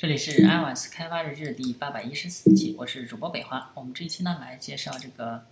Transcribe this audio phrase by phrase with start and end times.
[0.00, 3.70] 这里是 iOS 开发日志第八百一十四期，我是主播北华。
[3.74, 5.44] 我们这一期呢来介绍这个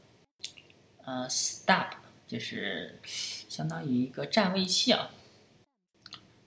[1.04, 1.90] 呃 Stop，
[2.26, 5.10] 就是相当于一个占位器啊。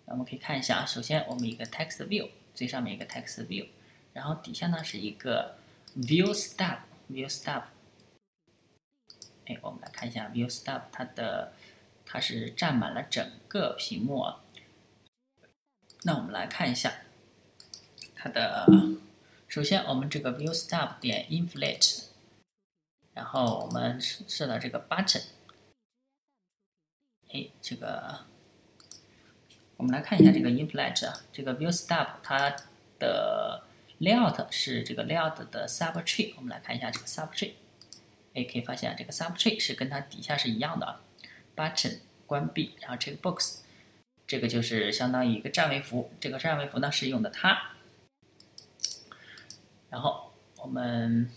[0.06, 3.68] 我们可以看一下啊，首先我们一个 Text View，最上面一个 Text View，
[4.14, 5.58] 然后底下呢是一个
[5.96, 7.66] View Stop，View Stop。
[9.46, 11.54] 哎，我们来看一下 View Stop，它的
[12.04, 14.42] 它是占满了整个屏幕啊。
[16.02, 16.92] 那我们来看一下。
[18.24, 18.68] 它的
[19.48, 22.04] 首先，我们这个 view stub 点 inflate，
[23.16, 25.24] 然后我们设到这个 button，
[27.34, 28.20] 哎，这个
[29.78, 32.56] 我们来看一下这个 inflate 啊，这个 view stub 它
[33.00, 33.64] 的
[34.00, 37.54] layout 是这个 layout 的 subtree，我们来看一下这个 subtree，
[38.36, 41.02] 哎，可以发现这个 subtree 是跟它底下是一样的啊
[41.56, 41.98] ，button
[42.28, 43.62] 关闭，然后 checkbox
[44.28, 47.70] 这个就是相当于一个占位符，这个占位符呢是用的它。
[49.92, 51.30] 然后我们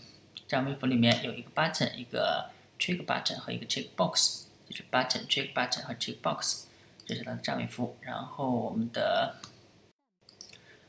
[0.47, 6.63] 占位符里面有一个 button，一个 check button 和一个 check box，就是 button、check button 和 check box，
[7.05, 7.97] 这是它的占位符。
[7.99, 9.35] 然后我们的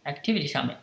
[0.05, 0.79] activity 上面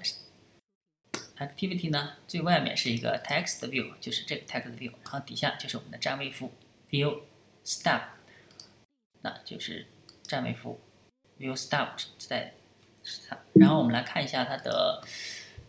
[1.37, 6.51] ，activity 呢最外面是一个 text view，就是这个 text view，然后底下就是我们的占位符
[6.89, 7.21] view
[7.63, 8.01] stub，
[9.21, 9.87] 那就是
[10.23, 10.81] 占位符
[11.39, 12.55] view stub 在
[13.29, 13.39] 它。
[13.53, 15.01] 然后我们来看一下它的。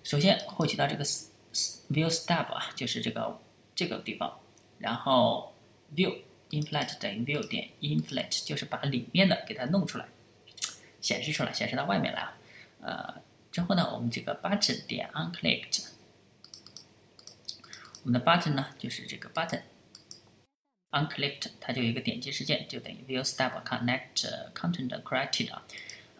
[0.04, 3.40] 首先获取到这个 view stub 啊，就是这个
[3.74, 4.38] 这个地方，
[4.78, 5.54] 然后
[5.96, 6.18] view
[6.50, 10.06] inflate 等于 view 点 inflate，就是把里面的给它弄出来，
[11.00, 12.36] 显示出来，显示到外面来啊。
[12.82, 13.14] 呃，
[13.50, 15.86] 之后呢，我们这个 button 点 unclick，
[18.02, 19.62] 我们的 button 呢就是这个 button
[20.90, 25.64] unclick，它就有一个点击事件，就等于 view stub connect content created 啊。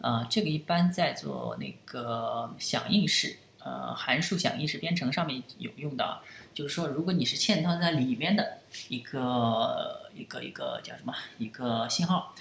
[0.01, 3.37] 呃，这个一般在做那个响应式。
[3.65, 6.19] 呃，函数响应式编程上面有用的，
[6.53, 12.35] 就是说，如果你是嵌套在里面的一个一个一个叫什么一个信号，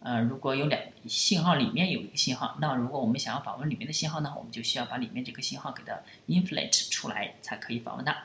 [0.00, 0.78] 呃，如果有两
[1.08, 8.24] 信号里面有一个信号，那如果我们想要访问里面的信号呢，我们就需要把里面这个信号给它 inflate 出来，才可以访问它。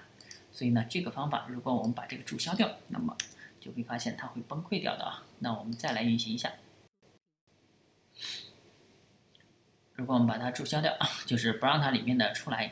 [0.52, 3.16] 所以呢，这个方法如果我们把这个注销掉，那么
[3.62, 5.24] 就会发现它会崩溃掉的啊。
[5.40, 6.52] 那我们再来运行一下。
[10.01, 10.97] 如果我们把它注销掉，
[11.28, 12.72] 就是不让它里面的出来，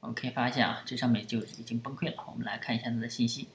[0.00, 2.24] 我们可以发现啊，这上面就已经崩溃了。
[2.26, 3.46] 我们来看一下它的信息，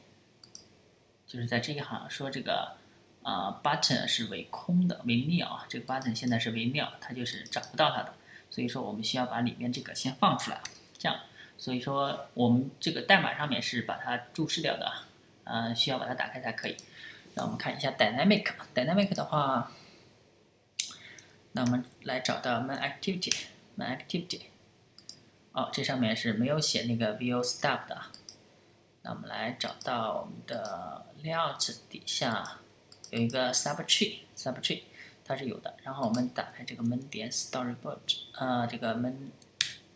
[1.28, 2.78] 就是在这一行说这个
[3.22, 8.14] 啊 button 是为空的，为 nil 啊，这个 button 现在是为 nil，它就是找不到它的，
[8.50, 10.62] 所以说我们需要把里面这个先放出来，
[10.98, 11.20] 这样，
[11.58, 14.90] 所以说我们这个代码上面是把它注释掉的，
[15.44, 16.78] 呃，需要把它打开才可以。
[17.34, 19.70] 那我们看一下 dynamic，dynamic 的话。
[21.58, 24.42] 那我们来找到 main activity，main activity，
[25.54, 28.00] 哦，这上面是没有写那个 view stub 的。
[29.02, 32.60] 那我们来找到我们的 layout 底下
[33.10, 34.84] 有一个 subtree，subtree
[35.26, 35.76] 它是有的。
[35.82, 39.16] 然后我们打开这个 main 点 storyboard，呃，这个 main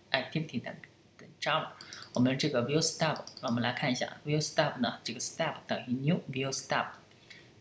[0.10, 0.74] activity 的
[1.20, 1.68] 的 Java，
[2.14, 6.52] 我们这个 view stub，我们来看一下 view stub 呢，这个 stub 等于 new view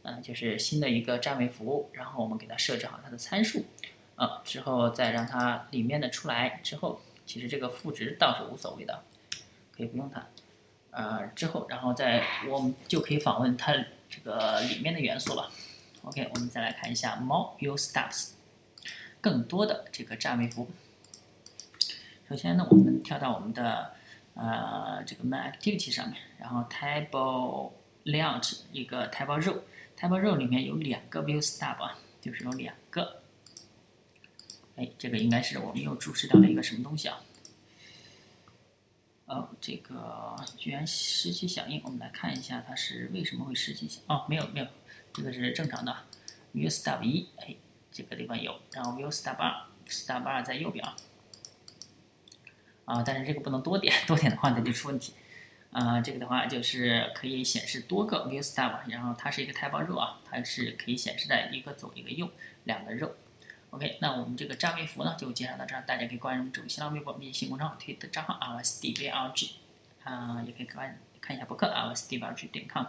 [0.02, 0.10] stub。
[0.10, 3.64] 嗯，就是新的一个占位符，然后我们给它设置好它的参数，
[4.16, 9.02] 啊，之后再让它里面的出来之后，其实这个赋值倒是无所谓的，
[9.70, 10.26] 可以不用它，
[10.90, 13.74] 呃，之后然后再我们就可以访问它
[14.08, 15.50] 这个里面的元素了。
[16.02, 18.30] OK，我们再来看一下 more view stubs，
[19.20, 20.66] 更多的这个占位符。
[22.26, 23.92] 首先呢，我们跳到我们的
[24.34, 27.72] 呃这个 main activity 上面，然后 table
[28.04, 29.60] layout 一个 table row。
[29.96, 33.22] Table row 里面有两个 view stub 啊，就是有两个。
[34.76, 37.20] 哎，这个应该是我们又注释掉了一个什么东西啊？
[39.26, 44.02] 哦，这个居然失去响应，我们来看一下它是为什么会失去响？
[44.08, 44.66] 哦，没有没有，
[45.12, 45.94] 这个是正常的。
[46.54, 47.54] view stub 一，哎，
[47.92, 49.54] 这个地方有，然后 view stub 二
[49.86, 50.96] ，stub 二在右边啊。
[52.86, 55.12] 啊，但是这个不能多点，多点的话它就出问题。
[55.72, 62.28] 啊，这个的话就是可以显示多个 view style，然后它是一个 table row 啊，它是可以显示在一个左一个右
[62.64, 63.12] 两个 row。
[63.70, 69.50] OK，那我们这个占位符呢就介绍到这儿，大家可以关注主新浪微博、微信公众号、推特账号 lsdvlg，
[70.02, 72.86] 啊，也可以看看一下博客 lsdvlg 点 com。